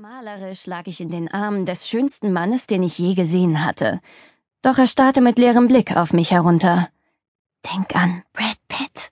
Malerisch 0.00 0.64
lag 0.64 0.86
ich 0.86 1.02
in 1.02 1.10
den 1.10 1.28
Armen 1.28 1.66
des 1.66 1.86
schönsten 1.86 2.32
Mannes, 2.32 2.66
den 2.66 2.82
ich 2.82 2.96
je 2.96 3.12
gesehen 3.12 3.62
hatte. 3.62 4.00
Doch 4.62 4.78
er 4.78 4.86
starrte 4.86 5.20
mit 5.20 5.38
leerem 5.38 5.68
Blick 5.68 5.94
auf 5.94 6.14
mich 6.14 6.30
herunter. 6.30 6.88
Denk 7.70 7.94
an 7.94 8.22
Brad 8.32 8.56
Pitt, 8.66 9.10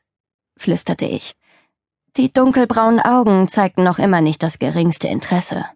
flüsterte 0.56 1.04
ich. 1.04 1.36
Die 2.16 2.32
dunkelbraunen 2.32 3.00
Augen 3.00 3.48
zeigten 3.48 3.84
noch 3.84 3.98
immer 3.98 4.22
nicht 4.22 4.42
das 4.42 4.58
geringste 4.58 5.08
Interesse. 5.08 5.66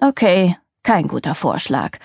Okay, 0.00 0.56
kein 0.82 1.06
guter 1.06 1.36
Vorschlag. 1.36 1.98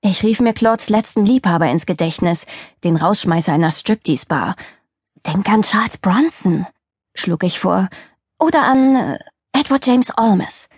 Ich 0.00 0.24
rief 0.24 0.40
mir 0.40 0.54
Claudes 0.54 0.88
letzten 0.88 1.24
Liebhaber 1.24 1.70
ins 1.70 1.86
Gedächtnis, 1.86 2.44
den 2.82 2.96
Rausschmeißer 2.96 3.52
einer 3.52 3.70
Striptease-Bar. 3.70 4.56
Denk 5.28 5.48
an 5.48 5.62
Charles 5.62 5.96
Bronson, 5.96 6.66
schlug 7.14 7.44
ich 7.44 7.60
vor. 7.60 7.88
Oder 8.40 8.62
an 8.62 8.96
äh, 8.96 9.18
Edward 9.52 9.86
James 9.86 10.10
Olmes. 10.18 10.68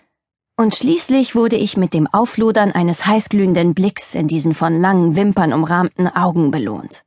Und 0.56 0.76
schließlich 0.76 1.34
wurde 1.34 1.56
ich 1.56 1.76
mit 1.76 1.94
dem 1.94 2.06
Auflodern 2.06 2.70
eines 2.70 3.06
heißglühenden 3.06 3.74
Blicks 3.74 4.14
in 4.14 4.28
diesen 4.28 4.54
von 4.54 4.80
langen 4.80 5.16
Wimpern 5.16 5.52
umrahmten 5.52 6.06
Augen 6.06 6.52
belohnt. 6.52 7.04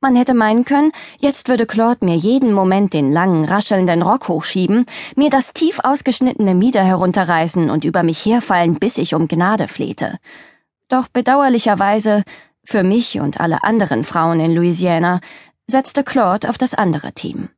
Man 0.00 0.16
hätte 0.16 0.34
meinen 0.34 0.64
können, 0.64 0.90
jetzt 1.18 1.48
würde 1.48 1.64
Claude 1.64 2.04
mir 2.04 2.16
jeden 2.16 2.52
Moment 2.52 2.92
den 2.92 3.12
langen, 3.12 3.44
raschelnden 3.44 4.02
Rock 4.02 4.28
hochschieben, 4.28 4.84
mir 5.14 5.30
das 5.30 5.52
tief 5.52 5.78
ausgeschnittene 5.82 6.54
Mieder 6.54 6.84
herunterreißen 6.84 7.70
und 7.70 7.84
über 7.84 8.02
mich 8.02 8.24
herfallen, 8.24 8.74
bis 8.74 8.98
ich 8.98 9.14
um 9.14 9.28
Gnade 9.28 9.68
flehte. 9.68 10.18
Doch 10.88 11.06
bedauerlicherweise, 11.08 12.24
für 12.64 12.82
mich 12.82 13.20
und 13.20 13.40
alle 13.40 13.62
anderen 13.62 14.02
Frauen 14.02 14.40
in 14.40 14.54
Louisiana, 14.54 15.20
setzte 15.68 16.02
Claude 16.02 16.48
auf 16.48 16.58
das 16.58 16.74
andere 16.74 17.12
Team. 17.12 17.48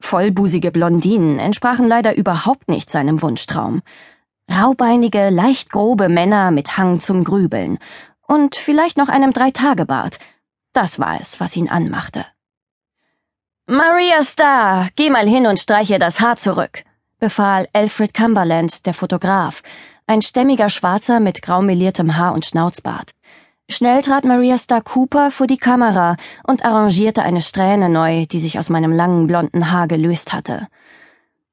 Vollbusige 0.00 0.72
Blondinen 0.72 1.38
entsprachen 1.38 1.86
leider 1.86 2.16
überhaupt 2.16 2.68
nicht 2.68 2.90
seinem 2.90 3.22
Wunschtraum. 3.22 3.82
Raubeinige, 4.50 5.28
leicht 5.28 5.70
grobe 5.70 6.08
Männer 6.08 6.50
mit 6.50 6.78
Hang 6.78 7.00
zum 7.00 7.22
Grübeln 7.22 7.78
und 8.26 8.56
vielleicht 8.56 8.96
noch 8.96 9.08
einem 9.08 9.32
Dreitagebart. 9.32 10.18
Das 10.72 10.98
war 10.98 11.20
es, 11.20 11.38
was 11.38 11.54
ihn 11.56 11.68
anmachte. 11.68 12.24
Maria 13.66 14.22
Starr, 14.22 14.88
geh 14.96 15.10
mal 15.10 15.28
hin 15.28 15.46
und 15.46 15.58
streiche 15.58 15.98
das 15.98 16.20
Haar 16.20 16.36
zurück, 16.36 16.84
befahl 17.18 17.68
Alfred 17.74 18.14
Cumberland, 18.14 18.86
der 18.86 18.94
Fotograf, 18.94 19.62
ein 20.06 20.22
stämmiger 20.22 20.70
Schwarzer 20.70 21.20
mit 21.20 21.42
graumeliertem 21.42 22.16
Haar 22.16 22.32
und 22.32 22.46
Schnauzbart. 22.46 23.10
Schnell 23.70 24.00
trat 24.00 24.24
Maria 24.24 24.56
Starr 24.56 24.80
Cooper 24.80 25.30
vor 25.30 25.46
die 25.46 25.58
Kamera 25.58 26.16
und 26.44 26.64
arrangierte 26.64 27.22
eine 27.22 27.42
Strähne 27.42 27.90
neu, 27.90 28.24
die 28.24 28.40
sich 28.40 28.58
aus 28.58 28.70
meinem 28.70 28.92
langen 28.92 29.26
blonden 29.26 29.70
Haar 29.70 29.86
gelöst 29.86 30.32
hatte. 30.32 30.68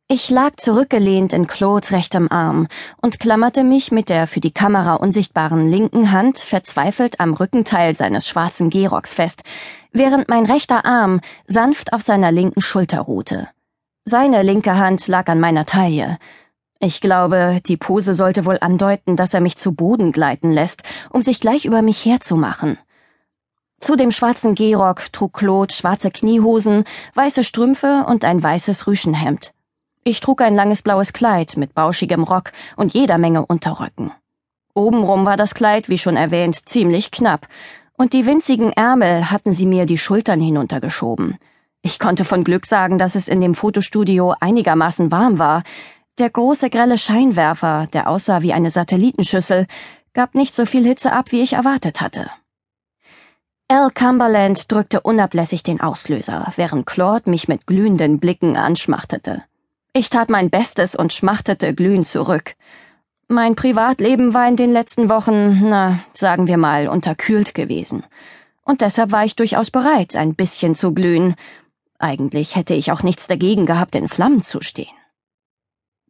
Ich 0.08 0.30
lag 0.30 0.58
zurückgelehnt 0.58 1.34
in 1.34 1.48
Claudes 1.48 1.92
rechtem 1.92 2.32
Arm 2.32 2.68
und 3.02 3.20
klammerte 3.20 3.64
mich 3.64 3.92
mit 3.92 4.10
der 4.10 4.28
für 4.28 4.40
die 4.40 4.54
Kamera 4.54 4.94
unsichtbaren 4.94 5.68
linken 5.68 6.12
Hand 6.12 6.38
verzweifelt 6.38 7.20
am 7.20 7.34
Rückenteil 7.34 7.96
seines 7.96 8.28
schwarzen 8.28 8.70
Gehrocks 8.70 9.16
fest, 9.16 9.42
während 9.92 10.30
mein 10.30 10.46
rechter 10.46 10.86
Arm 10.86 11.22
sanft 11.48 11.92
auf 11.92 12.04
seiner 12.04 12.32
linken 12.32 12.62
Schulter 12.62 13.00
ruhte. 13.00 13.48
Seine 14.04 14.44
linke 14.44 14.78
Hand 14.78 15.08
lag 15.08 15.28
an 15.28 15.40
meiner 15.40 15.66
Taille. 15.66 16.20
Ich 16.80 17.02
glaube, 17.02 17.58
die 17.66 17.78
Pose 17.78 18.14
sollte 18.14 18.46
wohl 18.46 18.60
andeuten, 18.62 19.16
dass 19.16 19.34
er 19.34 19.42
mich 19.42 19.58
zu 19.58 19.72
Boden 19.72 20.12
gleiten 20.12 20.52
lässt, 20.52 20.84
um 21.10 21.24
sich 21.24 21.40
gleich 21.40 21.66
über 21.66 21.82
mich 21.82 22.06
herzumachen. 22.06 22.78
Zu 23.80 23.96
dem 23.96 24.12
schwarzen 24.12 24.54
Gehrock 24.54 25.12
trug 25.12 25.34
Claude 25.34 25.74
schwarze 25.74 26.12
Kniehosen, 26.12 26.84
weiße 27.16 27.44
Strümpfe 27.44 28.06
und 28.08 28.24
ein 28.24 28.44
weißes 28.44 28.86
Rüschenhemd. 28.86 29.55
Ich 30.08 30.20
trug 30.20 30.42
ein 30.42 30.54
langes 30.54 30.84
blaues 30.84 31.14
Kleid 31.14 31.58
mit 31.58 31.74
bauschigem 31.74 32.22
Rock 32.22 32.52
und 32.76 32.94
jeder 32.94 33.18
Menge 33.18 33.44
Unterröcken. 33.44 34.12
Obenrum 34.76 35.26
war 35.26 35.36
das 35.36 35.56
Kleid, 35.56 35.90
wie 35.90 35.98
schon 35.98 36.16
erwähnt, 36.16 36.70
ziemlich 36.70 37.10
knapp, 37.10 37.48
und 37.98 38.14
die 38.14 38.28
winzigen 38.28 38.72
Ärmel 38.72 39.32
hatten 39.32 39.52
sie 39.52 39.66
mir 39.66 39.88
die 39.88 39.98
Schultern 39.98 40.40
hinuntergeschoben. 40.40 41.40
Ich 41.82 41.98
konnte 41.98 42.24
von 42.24 42.44
Glück 42.44 42.68
sagen, 42.68 43.00
dass 43.00 43.16
es 43.16 43.28
in 43.28 43.42
dem 43.42 43.56
Fotostudio 43.56 44.36
einigermaßen 44.40 45.12
warm 45.12 45.40
war. 45.40 45.64
Der 46.20 46.30
große 46.30 46.70
grelle 46.70 47.00
Scheinwerfer, 47.00 47.88
der 47.92 48.08
aussah 48.08 48.44
wie 48.44 48.54
eine 48.54 48.70
Satellitenschüssel, 48.70 49.66
gab 50.14 50.36
nicht 50.36 50.54
so 50.54 50.68
viel 50.68 50.86
Hitze 50.86 51.14
ab, 51.14 51.32
wie 51.32 51.42
ich 51.42 51.54
erwartet 51.54 52.00
hatte. 52.02 52.30
Al 53.68 53.90
Cumberland 53.90 54.72
drückte 54.72 55.02
unablässig 55.02 55.64
den 55.64 55.82
Auslöser, 55.82 56.54
während 56.58 56.86
Claude 56.86 57.28
mich 57.28 57.48
mit 57.48 57.66
glühenden 57.66 58.20
Blicken 58.20 58.56
anschmachtete. 58.56 59.42
Ich 59.98 60.10
tat 60.10 60.30
mein 60.30 60.50
Bestes 60.50 60.94
und 60.94 61.14
schmachtete 61.14 61.74
glühend 61.74 62.06
zurück. 62.06 62.56
Mein 63.30 63.56
Privatleben 63.56 64.34
war 64.34 64.46
in 64.46 64.58
den 64.58 64.74
letzten 64.74 65.08
Wochen, 65.08 65.70
na, 65.70 66.00
sagen 66.12 66.50
wir 66.50 66.58
mal, 66.58 66.90
unterkühlt 66.90 67.56
gewesen. 67.56 68.04
Und 68.66 68.82
deshalb 68.82 69.14
war 69.14 69.24
ich 69.24 69.38
durchaus 69.38 69.72
bereit, 69.72 70.18
ein 70.18 70.36
bisschen 70.36 70.76
zu 70.76 70.94
glühen. 70.94 71.36
Eigentlich 71.98 72.58
hätte 72.58 72.74
ich 72.74 72.92
auch 72.92 73.04
nichts 73.04 73.28
dagegen 73.28 73.66
gehabt, 73.66 73.96
in 73.96 74.10
Flammen 74.10 74.42
zu 74.42 74.60
stehen. 74.60 74.92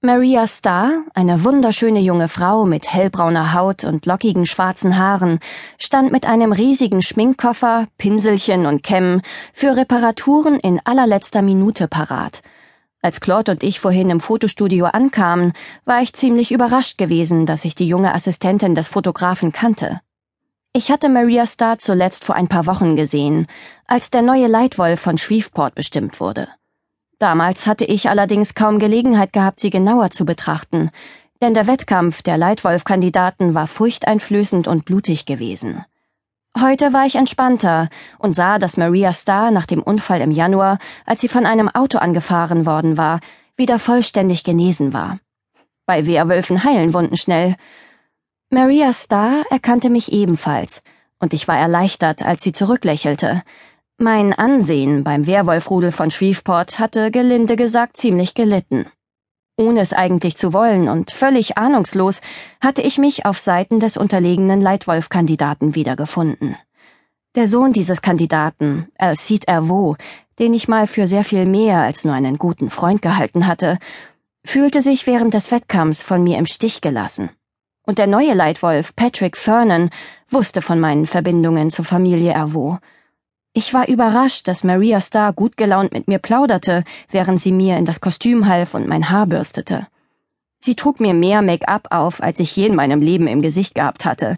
Maria 0.01 0.47
Starr, 0.47 1.03
eine 1.13 1.43
wunderschöne 1.43 1.99
junge 1.99 2.27
Frau 2.27 2.65
mit 2.65 2.91
hellbrauner 2.91 3.53
Haut 3.53 3.83
und 3.83 4.07
lockigen 4.07 4.47
schwarzen 4.47 4.97
Haaren, 4.97 5.37
stand 5.77 6.11
mit 6.11 6.25
einem 6.25 6.53
riesigen 6.53 7.03
Schminkkoffer, 7.03 7.85
Pinselchen 7.99 8.65
und 8.65 8.81
Kämmen 8.81 9.21
für 9.53 9.77
Reparaturen 9.77 10.59
in 10.59 10.81
allerletzter 10.83 11.43
Minute 11.43 11.87
parat– 11.87 12.41
als 13.05 13.21
Claude 13.21 13.51
und 13.51 13.63
ich 13.63 13.79
vorhin 13.79 14.09
im 14.09 14.19
Fotostudio 14.19 14.85
ankamen, 14.85 15.53
war 15.85 16.01
ich 16.01 16.13
ziemlich 16.13 16.51
überrascht 16.51 16.97
gewesen, 16.97 17.45
dass 17.45 17.63
ich 17.63 17.75
die 17.75 17.87
junge 17.87 18.13
Assistentin 18.13 18.75
des 18.75 18.87
Fotografen 18.87 19.51
kannte. 19.51 20.01
Ich 20.73 20.91
hatte 20.91 21.07
Maria 21.07 21.45
Starr 21.45 21.77
zuletzt 21.77 22.25
vor 22.25 22.35
ein 22.35 22.49
paar 22.49 22.65
Wochen 22.65 22.97
gesehen, 22.97 23.47
als 23.85 24.09
der 24.09 24.23
neue 24.23 24.47
Leitwolf 24.47 24.99
von 24.99 25.17
Shreveport 25.17 25.75
bestimmt 25.75 26.19
wurde. 26.19 26.49
Damals 27.19 27.67
hatte 27.67 27.85
ich 27.85 28.09
allerdings 28.09 28.55
kaum 28.55 28.79
Gelegenheit 28.79 29.31
gehabt, 29.31 29.61
sie 29.61 29.69
genauer 29.69 30.09
zu 30.09 30.25
betrachten, 30.25 30.89
denn 31.41 31.53
der 31.53 31.67
Wettkampf 31.67 32.23
der 32.23 32.37
Leitwolf-Kandidaten 32.37 33.53
war 33.53 33.67
furchteinflößend 33.67 34.67
und 34.67 34.83
blutig 34.83 35.25
gewesen. 35.25 35.85
Heute 36.57 36.93
war 36.93 37.05
ich 37.05 37.15
entspannter 37.15 37.89
und 38.17 38.31
sah, 38.31 38.59
dass 38.59 38.77
Maria 38.77 39.11
Starr 39.11 39.51
nach 39.51 39.65
dem 39.65 39.83
Unfall 39.83 40.21
im 40.21 40.31
Januar, 40.31 40.77
als 41.05 41.19
sie 41.19 41.27
von 41.27 41.45
einem 41.45 41.67
Auto 41.67 41.97
angefahren 41.97 42.65
worden 42.65 42.95
war, 42.95 43.19
wieder 43.57 43.77
vollständig 43.77 44.45
genesen 44.45 44.93
war. 44.93 45.19
Bei 45.85 46.05
Wehrwölfen 46.05 46.63
heilen 46.63 46.93
Wunden 46.93 47.17
schnell. 47.17 47.55
Maria 48.49 48.93
Starr 48.93 49.43
erkannte 49.49 49.89
mich 49.89 50.13
ebenfalls, 50.13 50.81
und 51.19 51.33
ich 51.33 51.49
war 51.49 51.57
erleichtert, 51.57 52.21
als 52.21 52.41
sie 52.41 52.53
zurücklächelte. 52.53 53.43
Mein 53.97 54.31
Ansehen 54.33 55.03
beim 55.03 55.27
Werwolfrudel 55.27 55.91
von 55.91 56.09
Shreveport 56.09 56.79
hatte 56.79 57.11
gelinde 57.11 57.57
gesagt 57.57 57.97
ziemlich 57.97 58.33
gelitten. 58.33 58.85
Ohne 59.57 59.79
es 59.79 59.93
eigentlich 59.93 60.35
zu 60.35 60.51
wollen 60.51 60.89
und 60.89 61.11
völlig 61.11 61.57
ahnungslos 61.57 62.19
hatte 62.59 62.81
ich 62.81 62.97
mich 62.97 63.25
auf 63.25 63.37
Seiten 63.37 63.79
des 63.79 63.95
unterlegenen 63.95 64.59
Leitwolf-Kandidaten 64.59 65.75
wiedergefunden. 65.75 66.57
Der 67.35 67.47
Sohn 67.47 67.71
dieses 67.71 68.01
Kandidaten, 68.01 68.89
Alcide 68.97 69.47
Ervaux, 69.47 69.97
den 70.39 70.53
ich 70.53 70.67
mal 70.67 70.87
für 70.87 71.07
sehr 71.07 71.23
viel 71.23 71.45
mehr 71.45 71.79
als 71.79 72.03
nur 72.03 72.13
einen 72.13 72.37
guten 72.37 72.69
Freund 72.69 73.01
gehalten 73.01 73.47
hatte, 73.47 73.77
fühlte 74.43 74.81
sich 74.81 75.07
während 75.07 75.33
des 75.33 75.51
Wettkampfs 75.51 76.03
von 76.03 76.21
mir 76.21 76.37
im 76.37 76.45
Stich 76.45 76.81
gelassen. 76.81 77.29
Und 77.85 77.97
der 77.97 78.07
neue 78.07 78.33
Leitwolf, 78.33 78.95
Patrick 78.95 79.37
Fernan, 79.37 79.89
wusste 80.29 80.61
von 80.61 80.79
meinen 80.79 81.05
Verbindungen 81.05 81.69
zur 81.69 81.85
Familie 81.85 82.31
Ervaux. 82.31 82.79
Ich 83.57 83.73
war 83.73 83.87
überrascht, 83.87 84.49
dass 84.49 84.65
Maria 84.65 84.99
Starr 84.99 85.31
gut 85.31 85.55
gelaunt 85.55 85.93
mit 85.93 86.09
mir 86.09 86.19
plauderte, 86.19 86.83
während 87.09 87.39
sie 87.39 87.53
mir 87.53 87.77
in 87.77 87.85
das 87.85 88.01
Kostüm 88.01 88.47
half 88.47 88.73
und 88.73 88.85
mein 88.85 89.09
Haar 89.09 89.27
bürstete. 89.27 89.87
Sie 90.59 90.75
trug 90.75 90.99
mir 90.99 91.13
mehr 91.13 91.41
Make-up 91.41 91.87
auf, 91.89 92.21
als 92.21 92.41
ich 92.41 92.53
je 92.53 92.65
in 92.65 92.75
meinem 92.75 92.99
Leben 92.99 93.27
im 93.27 93.41
Gesicht 93.41 93.73
gehabt 93.73 94.03
hatte. 94.03 94.37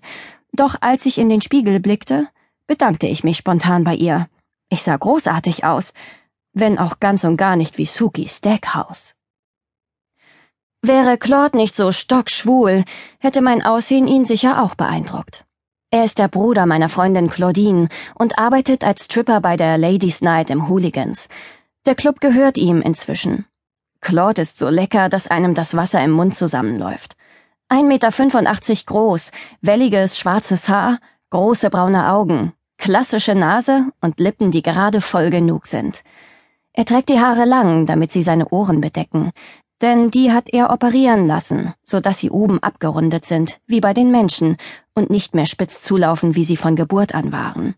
Doch 0.53 0.75
als 0.81 1.07
ich 1.07 1.17
in 1.17 1.29
den 1.29 1.41
Spiegel 1.41 1.79
blickte, 1.79 2.27
bedankte 2.67 3.07
ich 3.07 3.23
mich 3.23 3.37
spontan 3.37 3.83
bei 3.83 3.95
ihr. 3.95 4.27
Ich 4.69 4.83
sah 4.83 4.95
großartig 4.95 5.63
aus, 5.63 5.93
wenn 6.53 6.77
auch 6.77 6.99
ganz 6.99 7.23
und 7.23 7.37
gar 7.37 7.55
nicht 7.55 7.79
wie 7.79 7.87
Suki 7.87 8.27
Stackhouse. 8.27 9.15
Wäre 10.83 11.17
Claude 11.17 11.57
nicht 11.57 11.73
so 11.73 11.91
stockschwul, 11.91 12.85
hätte 13.17 13.41
mein 13.41 13.63
Aussehen 13.63 14.07
ihn 14.07 14.25
sicher 14.25 14.61
auch 14.61 14.75
beeindruckt. 14.75 15.46
Er 15.89 16.03
ist 16.03 16.19
der 16.19 16.27
Bruder 16.27 16.65
meiner 16.65 16.89
Freundin 16.89 17.29
Claudine 17.29 17.87
und 18.13 18.37
arbeitet 18.37 18.83
als 18.83 19.05
Stripper 19.05 19.39
bei 19.39 19.55
der 19.55 19.77
Ladies 19.77 20.21
Night 20.21 20.49
im 20.49 20.67
Hooligans. 20.67 21.29
Der 21.85 21.95
Club 21.95 22.19
gehört 22.19 22.57
ihm 22.57 22.81
inzwischen. 22.81 23.45
Claude 24.01 24.41
ist 24.41 24.57
so 24.57 24.67
lecker, 24.67 25.07
dass 25.07 25.29
einem 25.29 25.53
das 25.53 25.77
Wasser 25.77 26.03
im 26.03 26.11
Mund 26.11 26.35
zusammenläuft. 26.35 27.15
1,85 27.69 28.69
Meter 28.69 28.83
groß, 28.85 29.31
welliges 29.61 30.19
schwarzes 30.19 30.67
Haar, 30.67 30.99
große 31.29 31.69
braune 31.69 32.11
Augen, 32.11 32.51
klassische 32.77 33.33
Nase 33.33 33.85
und 34.01 34.19
Lippen, 34.19 34.51
die 34.51 34.63
gerade 34.63 34.99
voll 34.99 35.29
genug 35.29 35.67
sind. 35.67 36.03
Er 36.73 36.83
trägt 36.83 37.07
die 37.07 37.21
Haare 37.21 37.45
lang, 37.45 37.85
damit 37.85 38.11
sie 38.11 38.23
seine 38.23 38.49
Ohren 38.49 38.81
bedecken. 38.81 39.31
Denn 39.81 40.09
die 40.09 40.31
hat 40.31 40.49
er 40.49 40.71
operieren 40.71 41.27
lassen, 41.27 41.73
so 41.83 41.99
dass 41.99 42.19
sie 42.19 42.31
oben 42.31 42.61
abgerundet 42.63 43.25
sind, 43.25 43.59
wie 43.67 43.79
bei 43.79 43.93
den 43.93 44.09
Menschen, 44.09 44.57
und 44.95 45.09
nicht 45.09 45.35
mehr 45.35 45.45
spitz 45.45 45.83
zulaufen, 45.83 46.35
wie 46.35 46.43
sie 46.43 46.57
von 46.57 46.75
Geburt 46.75 47.13
an 47.13 47.31
waren. 47.31 47.75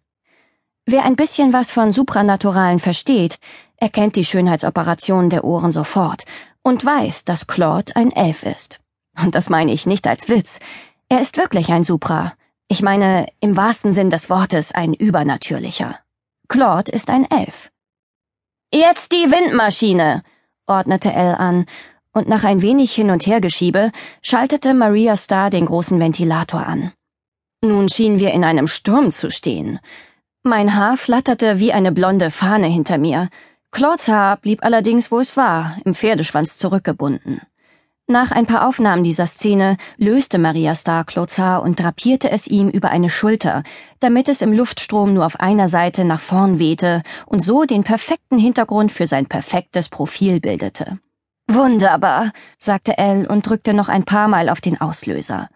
Wer 0.85 1.03
ein 1.03 1.15
bisschen 1.15 1.53
was 1.53 1.71
von 1.71 1.91
Supranaturalen 1.91 2.79
versteht, 2.79 3.37
erkennt 3.75 4.15
die 4.15 4.25
Schönheitsoperation 4.25 5.29
der 5.29 5.43
Ohren 5.43 5.71
sofort 5.71 6.23
und 6.63 6.85
weiß, 6.85 7.25
dass 7.25 7.47
Claude 7.47 7.95
ein 7.95 8.11
Elf 8.11 8.43
ist. 8.43 8.79
Und 9.21 9.35
das 9.35 9.49
meine 9.49 9.71
ich 9.71 9.85
nicht 9.85 10.07
als 10.07 10.29
Witz. 10.29 10.59
Er 11.09 11.21
ist 11.21 11.37
wirklich 11.37 11.69
ein 11.71 11.83
Supra. 11.83 12.33
Ich 12.67 12.81
meine, 12.81 13.27
im 13.39 13.57
wahrsten 13.57 13.93
Sinn 13.93 14.09
des 14.09 14.29
Wortes 14.29 14.71
ein 14.71 14.93
übernatürlicher. 14.93 15.99
Claude 16.47 16.91
ist 16.91 17.09
ein 17.09 17.29
Elf. 17.29 17.71
Jetzt 18.73 19.11
die 19.11 19.31
Windmaschine, 19.31 20.23
ordnete 20.69 21.11
Elle 21.11 21.39
an, 21.39 21.65
und 22.13 22.27
nach 22.27 22.43
ein 22.43 22.61
wenig 22.61 22.93
Hin- 22.93 23.11
und 23.11 23.25
Hergeschiebe 23.25 23.91
schaltete 24.21 24.73
Maria 24.73 25.15
Starr 25.15 25.49
den 25.49 25.65
großen 25.65 25.99
Ventilator 25.99 26.65
an. 26.65 26.91
Nun 27.61 27.89
schienen 27.89 28.19
wir 28.19 28.31
in 28.31 28.43
einem 28.43 28.67
Sturm 28.67 29.11
zu 29.11 29.29
stehen. 29.29 29.79
Mein 30.43 30.75
Haar 30.75 30.95
flatterte 30.95 31.59
wie 31.59 31.73
eine 31.73 31.91
blonde 31.91 32.31
Fahne 32.31 32.67
hinter 32.67 32.97
mir. 32.97 33.29
Claudes 33.71 34.07
Haar 34.07 34.37
blieb 34.37 34.63
allerdings, 34.63 35.11
wo 35.11 35.19
es 35.19 35.35
war, 35.35 35.77
im 35.85 35.93
Pferdeschwanz 35.93 36.57
zurückgebunden. 36.57 37.41
Nach 38.11 38.31
ein 38.31 38.47
paar 38.47 38.67
Aufnahmen 38.67 39.03
dieser 39.03 39.27
Szene 39.27 39.77
löste 39.97 40.39
Maria 40.39 40.73
Starr 40.73 41.03
Claudes 41.03 41.37
Haar 41.37 41.61
und 41.61 41.79
drapierte 41.79 42.31
es 42.31 42.47
ihm 42.47 42.67
über 42.67 42.89
eine 42.89 43.11
Schulter, 43.11 43.61
damit 43.99 44.29
es 44.29 44.41
im 44.41 44.51
Luftstrom 44.51 45.13
nur 45.13 45.27
auf 45.27 45.39
einer 45.39 45.67
Seite 45.67 46.05
nach 46.05 46.19
vorn 46.19 46.57
wehte 46.57 47.03
und 47.27 47.41
so 47.41 47.65
den 47.65 47.83
perfekten 47.83 48.39
Hintergrund 48.39 48.91
für 48.91 49.05
sein 49.05 49.27
perfektes 49.27 49.89
Profil 49.89 50.39
bildete. 50.39 50.97
Wunderbar, 51.47 52.31
sagte 52.57 52.97
Elle 52.97 53.27
und 53.27 53.47
drückte 53.47 53.75
noch 53.75 53.89
ein 53.89 54.05
paar 54.05 54.27
Mal 54.27 54.49
auf 54.49 54.59
den 54.59 54.81
Auslöser. 54.81 55.47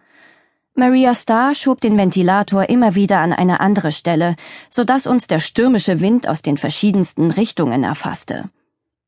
Maria 0.76 1.12
Starr 1.12 1.56
schob 1.56 1.80
den 1.80 1.98
Ventilator 1.98 2.68
immer 2.68 2.94
wieder 2.94 3.18
an 3.18 3.32
eine 3.32 3.58
andere 3.58 3.90
Stelle, 3.90 4.36
so 4.70 4.84
dass 4.84 5.08
uns 5.08 5.26
der 5.26 5.40
stürmische 5.40 5.98
Wind 6.00 6.28
aus 6.28 6.40
den 6.40 6.56
verschiedensten 6.56 7.32
Richtungen 7.32 7.82
erfasste. 7.82 8.48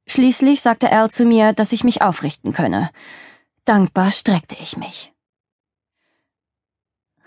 Schließlich 0.09 0.61
sagte 0.61 0.91
Al 0.91 1.11
zu 1.11 1.25
mir, 1.25 1.53
dass 1.53 1.71
ich 1.71 1.85
mich 1.85 2.03
aufrichten 2.03 2.53
könne. 2.53 2.91
Dankbar 3.67 4.13
streckte 4.13 4.57
ich 4.61 4.77
mich. 4.77 5.13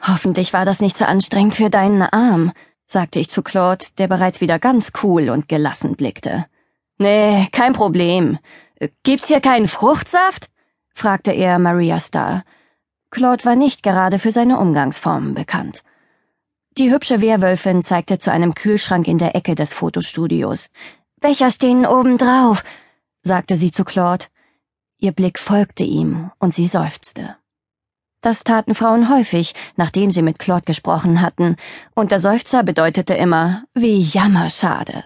Hoffentlich 0.02 0.54
war 0.54 0.64
das 0.64 0.80
nicht 0.80 0.96
so 0.96 1.04
anstrengend 1.04 1.54
für 1.54 1.70
deinen 1.70 2.02
Arm, 2.02 2.54
sagte 2.88 3.20
ich 3.20 3.30
zu 3.30 3.44
Claude, 3.44 3.86
der 3.98 4.08
bereits 4.08 4.40
wieder 4.40 4.58
ganz 4.58 4.94
cool 5.04 5.30
und 5.30 5.50
gelassen 5.50 5.98
blickte. 5.98 6.46
Nee, 6.98 7.46
kein 7.52 7.74
Problem. 7.74 8.40
Gibt's 9.04 9.28
hier 9.28 9.42
keinen 9.42 9.68
Fruchtsaft? 9.68 10.50
fragte 10.94 11.34
er 11.34 11.60
Maria 11.60 12.00
Starr. 12.00 12.46
Claude 13.12 13.44
war 13.44 13.56
nicht 13.58 13.84
gerade 13.84 14.18
für 14.18 14.32
seine 14.32 14.60
Umgangsformen 14.60 15.34
bekannt. 15.34 15.84
Die 16.78 16.90
hübsche 16.90 17.22
Werwölfin 17.22 17.82
zeigte 17.82 18.18
zu 18.18 18.32
einem 18.32 18.56
Kühlschrank 18.56 19.10
in 19.10 19.18
der 19.18 19.36
Ecke 19.36 19.56
des 19.56 19.74
Fotostudios. 19.74 20.70
Becher 21.20 21.52
stehen 21.52 21.86
oben 21.86 22.18
drauf, 22.18 22.64
sagte 23.24 23.58
sie 23.58 23.72
zu 23.72 23.84
Claude. 23.84 24.28
Ihr 25.00 25.12
Blick 25.12 25.40
folgte 25.40 25.84
ihm, 25.84 26.32
und 26.40 26.54
sie 26.54 26.66
seufzte. 26.66 27.36
Das 28.22 28.44
taten 28.44 28.76
Frauen 28.76 29.10
häufig, 29.10 29.54
nachdem 29.78 30.12
sie 30.12 30.22
mit 30.22 30.40
Claude 30.40 30.66
gesprochen 30.66 31.22
hatten, 31.22 31.56
und 31.96 32.12
der 32.12 32.20
Seufzer 32.20 32.64
bedeutete 32.64 33.14
immer, 33.14 33.64
wie 33.74 34.00
jammerschade. 34.00 35.06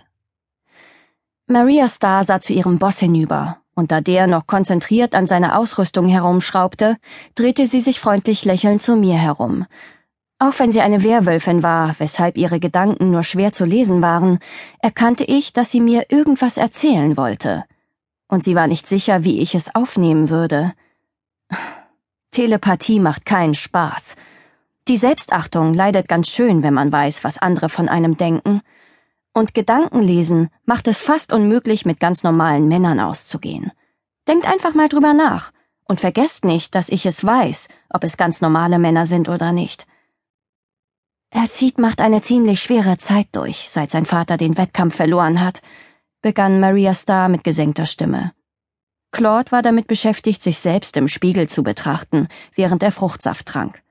Maria 1.48 1.88
Starr 1.88 2.24
sah 2.24 2.40
zu 2.40 2.54
ihrem 2.54 2.80
Boss 2.80 3.00
hinüber 3.00 3.64
und 3.76 3.92
da 3.92 4.02
der 4.02 4.28
noch 4.28 4.48
konzentriert 4.48 5.16
an 5.16 5.26
seiner 5.26 5.58
Ausrüstung 5.58 6.08
herumschraubte, 6.08 6.98
drehte 7.36 7.68
sie 7.68 7.82
sich 7.82 8.00
freundlich 8.00 8.46
lächelnd 8.46 8.82
zu 8.82 8.96
mir 8.96 9.18
herum. 9.18 9.66
Auch 10.40 10.58
wenn 10.60 10.72
sie 10.72 10.82
eine 10.82 11.04
Werwölfin 11.04 11.64
war, 11.64 11.96
weshalb 12.00 12.38
ihre 12.38 12.60
Gedanken 12.60 13.12
nur 13.12 13.24
schwer 13.24 13.54
zu 13.54 13.66
lesen 13.66 14.02
waren, 14.02 14.40
erkannte 14.80 15.24
ich, 15.24 15.54
dass 15.54 15.72
sie 15.72 15.82
mir 15.82 16.06
irgendwas 16.10 16.58
erzählen 16.58 17.18
wollte. 17.18 17.64
Und 18.34 18.44
sie 18.44 18.56
war 18.56 18.66
nicht 18.66 18.88
sicher, 18.88 19.24
wie 19.24 19.42
ich 19.42 19.54
es 19.54 19.76
aufnehmen 19.76 20.32
würde. 20.32 20.74
Telepathie 22.32 23.00
macht 23.00 23.28
keinen 23.28 23.54
Spaß. 23.54 24.16
Die 24.88 24.98
Selbstachtung 24.98 25.76
leidet 25.76 26.08
ganz 26.08 26.30
schön, 26.30 26.64
wenn 26.64 26.74
man 26.74 26.92
weiß, 26.92 27.24
was 27.24 27.38
andere 27.38 27.70
von 27.70 27.88
einem 27.88 28.18
denken. 28.18 28.62
Und 29.36 29.54
Gedankenlesen 29.54 30.50
macht 30.66 30.88
es 30.88 31.00
fast 31.00 31.32
unmöglich, 31.32 31.86
mit 31.86 32.00
ganz 32.00 32.24
normalen 32.24 32.68
Männern 32.68 33.00
auszugehen. 33.00 33.72
Denkt 34.28 34.48
einfach 34.48 34.74
mal 34.74 34.90
drüber 34.90 35.14
nach 35.14 35.52
und 35.88 36.00
vergesst 36.00 36.44
nicht, 36.44 36.74
dass 36.74 36.90
ich 36.90 37.06
es 37.06 37.24
weiß, 37.24 37.68
ob 37.92 38.04
es 38.04 38.18
ganz 38.18 38.42
normale 38.42 38.80
Männer 38.80 39.06
sind 39.06 39.30
oder 39.30 39.52
nicht. 39.52 39.86
Ersid 41.30 41.78
macht 41.78 42.02
eine 42.02 42.22
ziemlich 42.22 42.64
schwere 42.64 42.98
Zeit 42.98 43.28
durch, 43.34 43.70
seit 43.70 43.92
sein 43.92 44.08
Vater 44.08 44.38
den 44.38 44.58
Wettkampf 44.58 44.96
verloren 44.96 45.40
hat, 45.40 45.62
begann 46.24 46.60
Maria 46.60 46.96
Starr 46.96 47.30
mit 47.30 47.44
gesenkter 47.44 47.86
Stimme. 47.86 48.32
Claude 49.12 49.52
war 49.52 49.62
damit 49.62 49.86
beschäftigt, 49.86 50.42
sich 50.42 50.58
selbst 50.58 50.98
im 50.98 51.08
Spiegel 51.08 51.48
zu 51.48 51.62
betrachten, 51.62 52.28
während 52.56 52.82
er 52.82 52.92
Fruchtsaft 52.92 53.46
trank. 53.46 53.84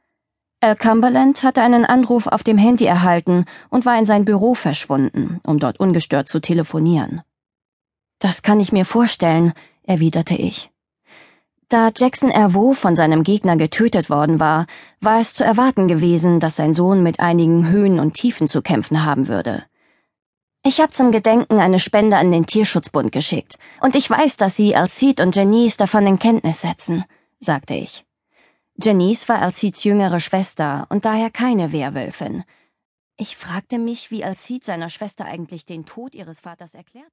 Al 0.61 0.75
Cumberland 0.75 1.45
hatte 1.45 1.63
einen 1.63 1.85
Anruf 1.85 2.27
auf 2.27 2.43
dem 2.43 2.59
Handy 2.59 2.87
erhalten 2.87 3.45
und 3.69 3.85
war 3.85 3.99
in 3.99 4.05
sein 4.05 4.25
Büro 4.25 4.55
verschwunden, 4.55 5.41
um 5.45 5.59
dort 5.61 5.79
ungestört 5.79 6.29
zu 6.29 6.41
telefonieren. 6.41 7.23
Das 8.19 8.43
kann 8.43 8.61
ich 8.61 8.73
mir 8.73 8.85
vorstellen, 8.85 9.53
erwiderte 9.85 10.35
ich. 10.35 10.71
Da 11.69 11.91
Jackson 11.97 12.31
Erwo 12.31 12.75
von 12.75 12.95
seinem 12.97 13.23
Gegner 13.25 13.57
getötet 13.57 14.11
worden 14.11 14.41
war, 14.41 14.67
war 15.01 15.21
es 15.21 15.35
zu 15.35 15.45
erwarten 15.45 15.89
gewesen, 15.89 16.39
dass 16.39 16.57
sein 16.57 16.75
Sohn 16.75 17.03
mit 17.03 17.19
einigen 17.19 17.69
Höhen 17.69 17.99
und 17.99 18.15
Tiefen 18.15 18.47
zu 18.47 18.63
kämpfen 18.63 19.05
haben 19.05 19.27
würde. 19.27 19.65
Ich 20.65 20.81
habe 20.81 20.93
zum 20.93 21.11
Gedenken 21.11 21.59
eine 21.59 21.81
Spende 21.81 22.17
an 22.17 22.31
den 22.31 22.47
Tierschutzbund 22.47 23.11
geschickt, 23.11 23.59
und 23.81 23.97
ich 23.97 24.09
weiß, 24.09 24.37
dass 24.37 24.55
Sie 24.55 24.77
Alcide 24.77 25.21
und 25.21 25.35
Janice 25.35 25.77
davon 25.77 26.07
in 26.07 26.21
Kenntnis 26.21 26.61
setzen, 26.61 27.05
sagte 27.41 27.75
ich. 27.75 28.05
Janice 28.77 29.29
war 29.29 29.43
Alcides 29.43 29.83
jüngere 29.83 30.21
Schwester 30.21 30.87
und 30.89 31.05
daher 31.05 31.31
keine 31.31 31.73
Werwölfin. 31.73 32.45
Ich 33.17 33.37
fragte 33.37 33.79
mich, 33.79 34.13
wie 34.13 34.25
Alcide 34.25 34.65
seiner 34.65 34.89
Schwester 34.89 35.25
eigentlich 35.25 35.67
den 35.67 35.85
Tod 35.85 36.15
ihres 36.15 36.39
Vaters 36.41 36.77
erklärt 36.77 37.07
hat. 37.07 37.13